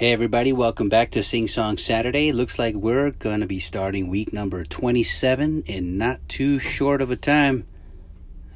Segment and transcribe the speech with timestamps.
[0.00, 2.32] Hey everybody, welcome back to Sing Song Saturday.
[2.32, 7.16] Looks like we're gonna be starting week number 27 in not too short of a
[7.16, 7.66] time.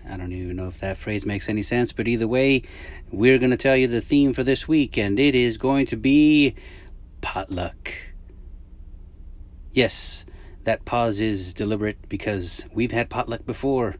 [0.08, 2.62] I don't even know if that phrase makes any sense, but either way,
[3.12, 6.54] we're gonna tell you the theme for this week, and it is going to be
[7.20, 7.92] potluck.
[9.70, 10.24] Yes,
[10.62, 13.96] that pause is deliberate because we've had potluck before.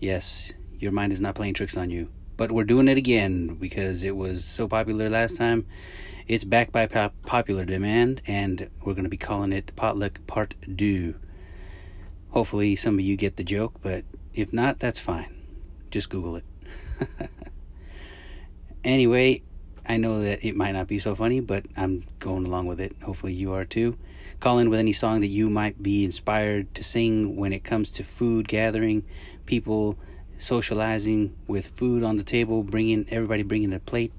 [0.00, 2.10] Yes, your mind is not playing tricks on you.
[2.38, 5.66] But we're doing it again because it was so popular last time
[6.28, 10.54] it's back by pop- popular demand, and we're going to be calling it Potluck Part
[10.76, 11.14] 2.
[12.28, 14.04] Hopefully, some of you get the joke, but
[14.34, 15.34] if not, that's fine.
[15.90, 16.44] Just Google it.
[18.84, 19.40] anyway,
[19.86, 22.94] I know that it might not be so funny, but I'm going along with it.
[23.02, 23.96] Hopefully, you are too.
[24.38, 27.90] Call in with any song that you might be inspired to sing when it comes
[27.92, 29.02] to food gathering,
[29.46, 29.98] people
[30.38, 34.12] socializing with food on the table, bringing everybody bringing a plate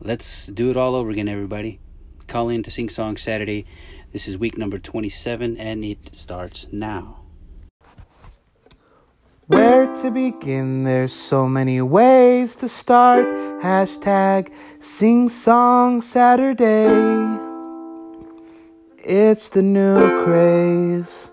[0.00, 1.80] Let's do it all over again, everybody.
[2.26, 3.64] Call in to Sing Song Saturday.
[4.12, 7.20] This is week number 27, and it starts now.
[9.46, 10.84] Where to begin?
[10.84, 13.26] There's so many ways to start.
[13.62, 16.88] Hashtag Sing Song Saturday.
[18.98, 21.30] It's the new craze.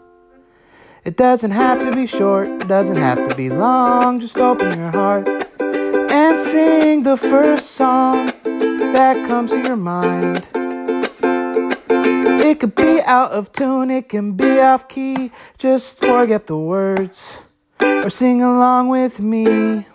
[1.05, 4.21] It doesn't have to be short, it doesn't have to be long.
[4.21, 5.27] Just open your heart
[5.59, 8.27] and sing the first song
[8.93, 10.47] that comes to your mind.
[12.41, 15.31] It could be out of tune, it can be off key.
[15.57, 17.37] Just forget the words
[17.81, 19.85] or sing along with me.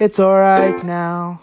[0.00, 1.38] It's alright now.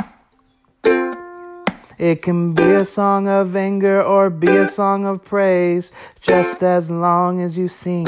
[2.00, 6.90] It can be a song of anger or be a song of praise, just as
[6.90, 8.06] long as you sing,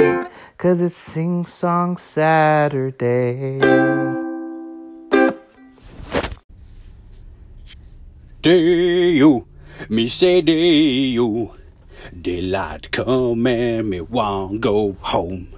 [0.58, 3.59] cause it's Sing Song Saturday.
[8.42, 9.45] Day-o,
[9.89, 11.53] me say day-o.
[12.22, 15.53] Daylight come and me want go home.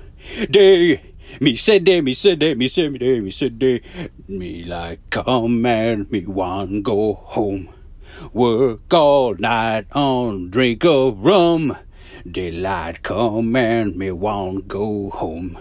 [0.49, 3.81] Day, me say day, me say day, me say me day, me say day.
[4.27, 7.72] Me like come and me want go home.
[8.33, 11.77] Work all night on drink of rum.
[12.29, 15.57] Daylight come and me want go home.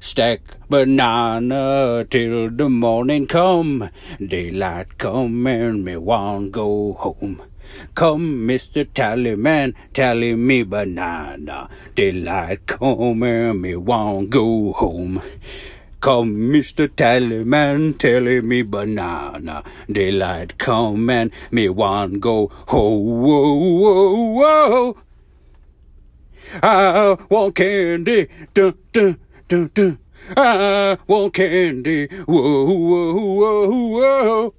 [0.00, 3.90] Stack banana till the morning come.
[4.24, 7.42] Daylight come and me want go home.
[7.94, 8.84] Come, Mr.
[8.84, 11.68] Tallyman, tally me banana.
[11.94, 15.20] Daylight come and me want go home.
[16.00, 16.88] Come, Mr.
[16.88, 19.64] Tallyman, tally me banana.
[19.90, 23.22] Daylight come and me want go home.
[23.22, 24.96] Whoa, whoa, whoa.
[26.62, 28.28] I want candy.
[28.54, 29.98] Dun, dun dun, dun.
[30.36, 32.06] I want candy.
[32.06, 34.54] Whoa, whoa, whoa, whoa.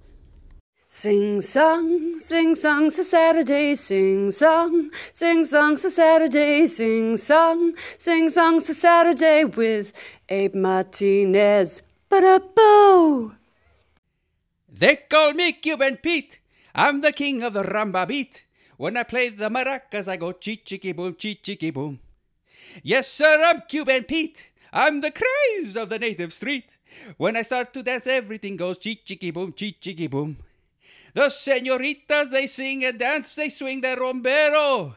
[1.02, 8.30] Sing song, sing songs a Saturday, sing song, sing songs a Saturday, sing song, sing
[8.30, 9.94] songs a Saturday with
[10.28, 11.84] Abe Martinez.
[12.10, 13.34] Ba-da-boo!
[14.68, 16.42] They call me Cuban Pete.
[16.76, 18.44] I'm the king of the rumba beat.
[18.76, 22.02] When I play the maracas, I go chee chicky boom, chee chicky boom.
[22.84, 24.52] Yes, sir, I'm Cuban Pete.
[24.74, 26.78] I'm the craze of the native street.
[27.16, 30.36] When I start to dance, everything goes chee chicky boom, chee chicky boom.
[31.14, 34.96] The senoritas, they sing and dance, they swing their rombero.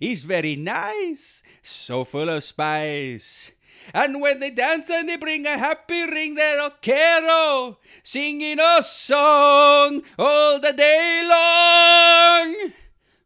[0.00, 3.52] He's very nice, so full of spice.
[3.94, 10.02] And when they dance and they bring a happy ring, they're rockero, singing a song
[10.18, 12.72] all the day long.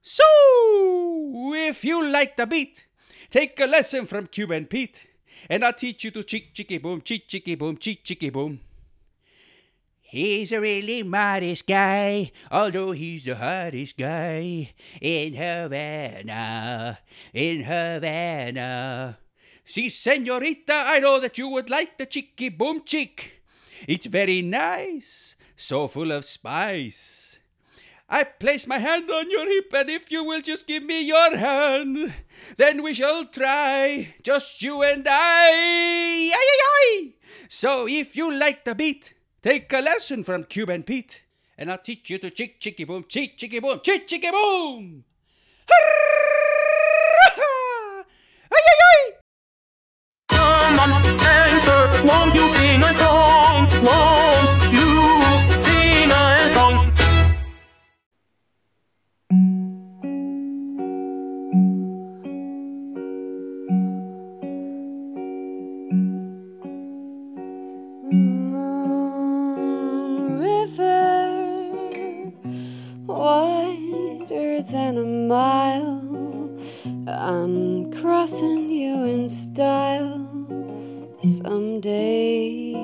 [0.02, 0.24] So,
[1.54, 2.86] if you like the beat,
[3.30, 5.08] take a lesson from Cuban Pete
[5.48, 8.60] and I'll teach you to chick chicky boom, chick chicky boom, chick chicky boom.
[10.08, 17.00] He's a really modest guy, although he's the hottest guy in Havana,
[17.34, 19.18] in Havana.
[19.64, 23.42] See, senorita, I know that you would like the chicky boom chick.
[23.88, 27.40] It's very nice, so full of spice.
[28.08, 31.36] I place my hand on your hip, and if you will just give me your
[31.36, 32.14] hand,
[32.56, 35.50] then we shall try, just you and I.
[35.50, 37.14] Ay, ay, ay.
[37.48, 39.14] So if you like the beat,
[39.46, 41.22] take a lesson from Cuban Pete,
[41.56, 45.04] and I'll teach you to chick chicky boom, chick chicky boom, chick chicky boom.
[45.70, 46.35] Ay,
[79.56, 80.20] style
[81.22, 82.74] someday.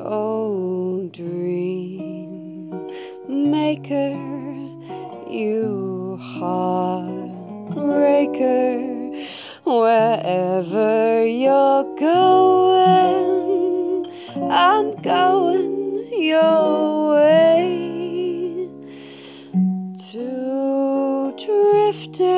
[0.00, 2.68] Oh, dream
[3.28, 4.18] maker,
[5.30, 7.38] you heartbreaker,
[9.62, 12.84] wherever you're going,
[14.50, 18.68] I'm going your way.
[20.10, 22.34] Two drifters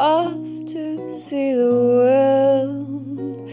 [0.00, 0.53] off to
[1.34, 3.50] see the world.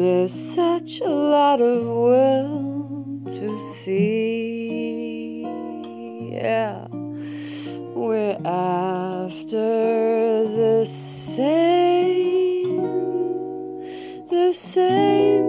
[0.00, 5.42] There's such a lot of world to see.
[6.30, 6.86] Yeah,
[8.02, 9.70] we're after
[10.60, 11.96] the same,
[14.30, 15.44] the same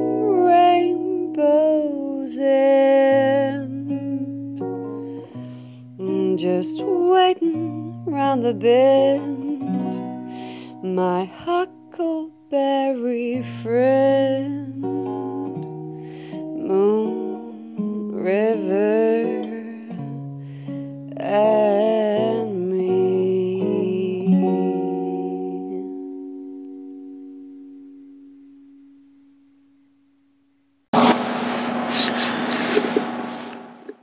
[0.56, 3.94] rainbow's end.
[6.40, 9.43] Just waiting round the bend,
[10.84, 14.82] my huckleberry friend,
[16.68, 19.24] Moon River
[21.16, 24.36] and me.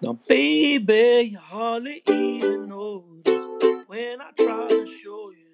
[0.00, 5.50] Now, baby, you hardly even notice when I try to show you.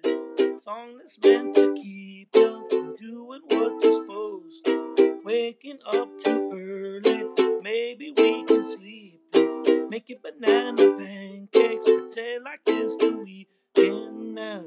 [0.67, 5.21] Song that's meant to keep you from doing what you're supposed to.
[5.23, 7.23] Waking up too early,
[7.61, 9.21] maybe we can sleep.
[9.89, 14.61] Make it banana pancakes, pretend like it's the weekend now.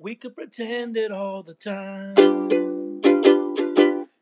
[0.00, 2.16] We could pretend it all the time.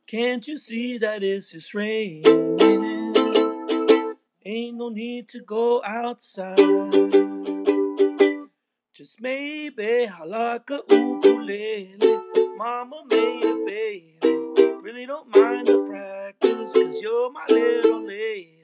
[0.06, 2.26] Can't you see that it's just raining?
[4.44, 7.29] Ain't no need to go outside.
[9.00, 11.96] Just maybe I like a ukulele.
[12.58, 14.14] Mama made a baby.
[14.82, 18.60] Really don't mind the practice, cause you're my little lady.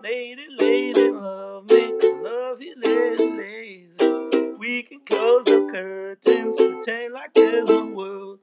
[0.00, 4.52] Lady, lady, love me, 'cause love you, lady, lady.
[4.56, 8.38] We can close the curtains, pretend like there's a world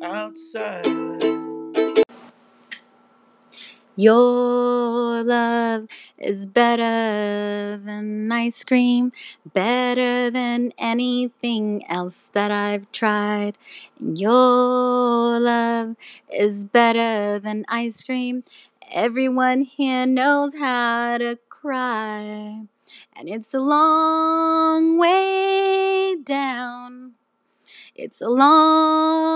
[0.00, 0.86] outside.
[3.96, 4.53] Your
[5.24, 5.88] love
[6.18, 9.10] is better than ice cream,
[9.52, 13.58] better than anything else that I've tried.
[14.00, 15.96] Your love
[16.32, 18.44] is better than ice cream.
[18.92, 22.66] Everyone here knows how to cry,
[23.16, 27.14] and it's a long way down.
[27.94, 29.33] It's a long.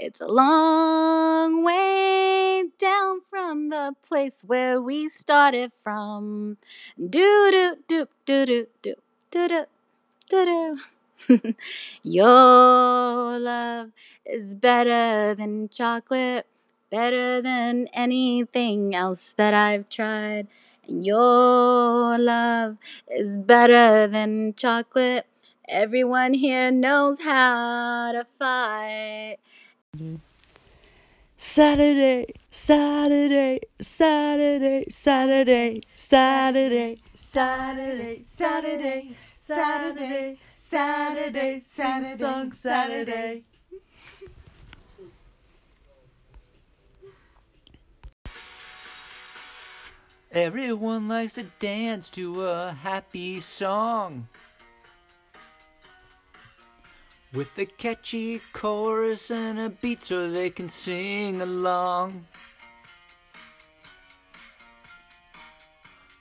[0.00, 6.56] It's a long way down from the place where we started from.
[6.96, 8.94] Do do do do do do
[9.32, 9.64] do do
[10.30, 10.78] do
[11.28, 11.54] do.
[12.04, 13.90] Your love
[14.24, 16.46] is better than chocolate,
[16.90, 20.46] better than anything else that I've tried.
[20.86, 22.76] Your love
[23.10, 25.26] is better than chocolate.
[25.68, 29.38] Everyone here knows how to fight.
[31.36, 43.44] Saturday, Saturday, Saturday, Saturday, Saturday, Saturday, Saturday, Saturday, Saturday, Saturday, song Saturday.
[50.30, 54.28] Everyone likes to dance to a happy song.
[57.34, 62.24] With a catchy chorus and a beat so they can sing along.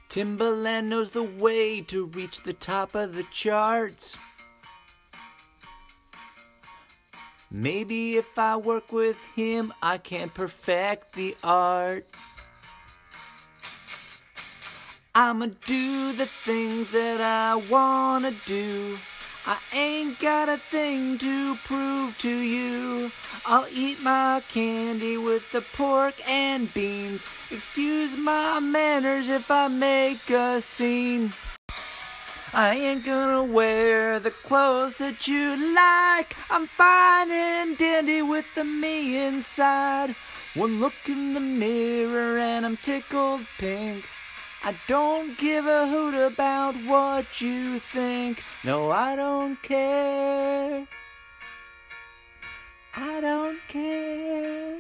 [0.10, 4.18] Timbaland knows the way to reach the top of the charts.
[7.50, 12.06] Maybe if I work with him, I can perfect the art.
[15.16, 18.98] I'ma do the things that I wanna do.
[19.50, 23.10] I ain't got a thing to prove to you.
[23.46, 27.26] I'll eat my candy with the pork and beans.
[27.50, 31.32] Excuse my manners if I make a scene.
[32.54, 36.36] I ain't gonna wear the clothes that you like.
[36.50, 40.14] I'm fine and dandy with the me inside.
[40.56, 44.04] One look in the mirror and I'm tickled pink.
[44.64, 48.44] I don't give a hoot about what you think.
[48.64, 50.86] No, I don't care.
[52.96, 54.78] I don't care.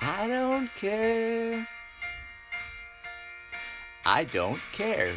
[0.00, 1.68] I don't care.
[4.04, 5.14] I don't care.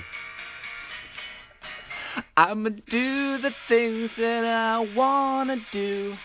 [2.37, 6.15] I'ma do the things that I wanna do.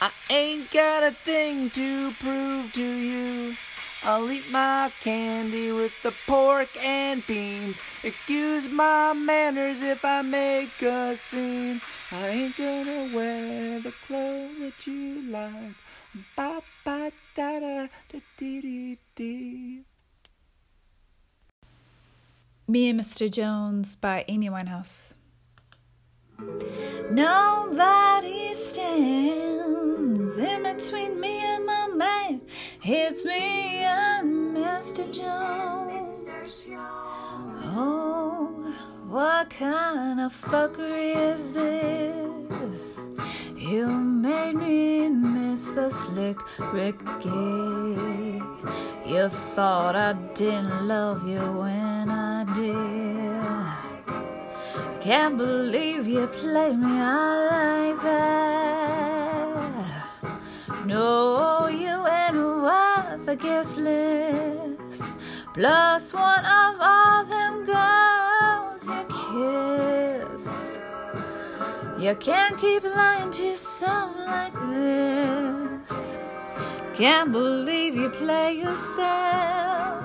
[0.00, 3.56] I ain't got a thing to prove to you.
[4.02, 7.80] I'll eat my candy with the pork and beans.
[8.04, 11.80] Excuse my manners if I make a scene.
[12.12, 15.74] I ain't gonna wear the clothes that you like.
[16.36, 19.82] Ba ba da da da dee dee dee.
[22.68, 23.30] Me and Mr.
[23.30, 25.14] Jones by Amy Winehouse.
[27.10, 31.35] Nobody stands in between me.
[32.88, 35.12] It's me and Mr.
[35.12, 36.22] Jones.
[37.64, 38.72] Oh,
[39.08, 43.00] what kind of fuckery is this?
[43.56, 46.38] You made me miss the slick
[46.72, 48.38] Ricky.
[49.04, 53.42] You thought I didn't love you when I did.
[55.02, 57.65] Can't believe you played me out
[63.36, 65.16] guest list.
[65.54, 70.78] Plus one of all them girls you kiss.
[71.98, 76.18] You can't keep lying to yourself like this.
[76.94, 80.04] Can't believe you play yourself.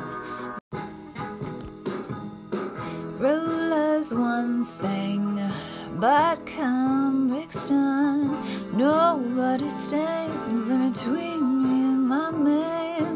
[3.19, 5.39] Rulers one thing,
[5.99, 8.35] but come Brixton,
[8.75, 13.10] nobody stands in between me and my man,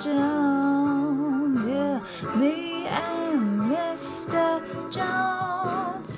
[0.00, 2.00] Jones, yeah,
[2.34, 4.62] me and Mr.
[4.90, 6.16] Jones.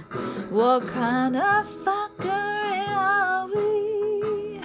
[0.51, 4.61] What kind of fuckery are we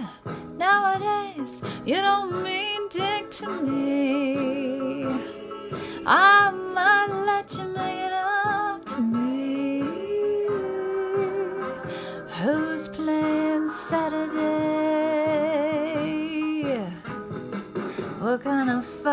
[0.55, 1.59] nowadays?
[1.83, 3.76] You don't mean dick to me.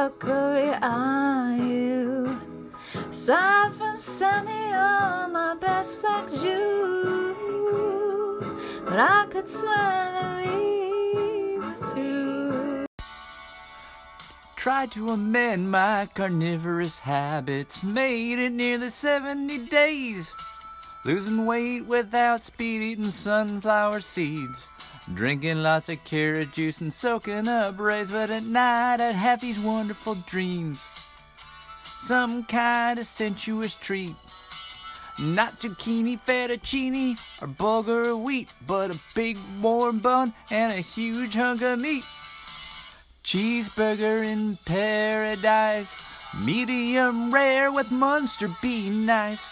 [0.05, 0.19] Of
[0.83, 2.39] are you?
[3.11, 7.35] Aside from Sammy, you're my best black Jew.
[8.85, 10.43] But I could swear
[11.59, 12.87] were through.
[14.57, 20.31] Tried to amend my carnivorous habits, made it nearly 70 days.
[21.07, 24.65] Losing weight without speed, eating sunflower seeds.
[25.13, 29.61] Drinking lots of carrot juice and soaking up rays, but at night I'd have these
[29.61, 30.81] wonderful dreams.
[32.01, 34.17] Some kind of sensuous treat.
[35.21, 41.61] Not zucchini, fettuccine, or bulgur wheat, but a big warm bun and a huge hunk
[41.61, 42.05] of meat.
[43.23, 45.93] Cheeseburger in paradise,
[46.43, 49.45] medium rare with Muenster be nice.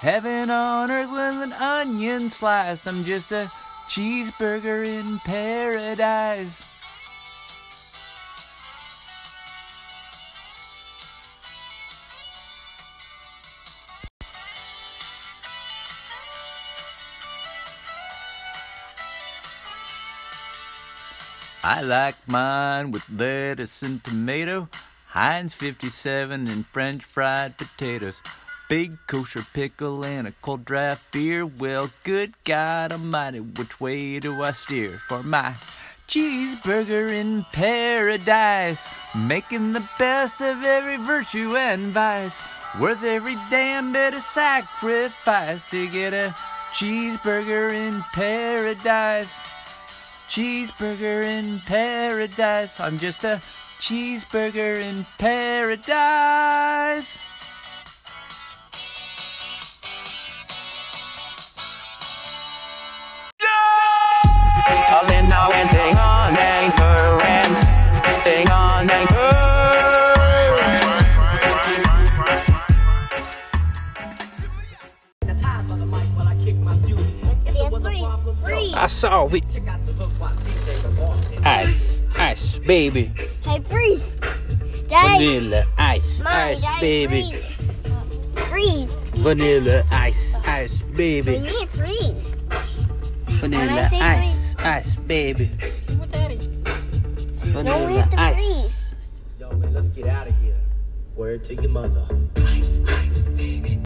[0.00, 2.86] Heaven on earth with an onion sliced.
[2.86, 3.50] I'm just a
[3.88, 6.62] cheeseburger in paradise.
[21.68, 24.68] I like mine with lettuce and tomato,
[25.08, 28.20] Heinz 57 and French fried potatoes,
[28.68, 31.46] big kosher pickle and a cold draft beer.
[31.46, 35.54] Well, good God Almighty, which way do I steer for my
[36.08, 38.84] cheeseburger in paradise?
[39.14, 42.36] Making the best of every virtue and vice,
[42.80, 46.34] worth every damn bit of sacrifice to get a
[46.72, 49.32] cheeseburger in paradise.
[50.28, 52.80] Cheeseburger in paradise.
[52.80, 53.40] I'm just a
[53.78, 56.56] cheeseburger in paradise.
[78.74, 79.44] I saw it.
[81.44, 83.12] Ice, ice, baby.
[83.44, 84.16] Hey, freeze.
[84.88, 85.18] Dad.
[85.18, 87.32] Vanilla ice, Mommy, ice, Daddy, baby.
[87.32, 87.56] Freeze.
[88.48, 88.94] Freeze.
[89.16, 91.38] Vanilla ice, ice, What baby.
[91.38, 92.36] do you freeze?
[93.40, 95.50] Vanilla say ice, ice, baby.
[95.96, 96.02] No,
[97.46, 98.34] we Vanilla have to ice.
[98.34, 98.94] freeze.
[99.40, 100.56] Yo, man, let's get out of here.
[101.16, 102.06] Word to your mother.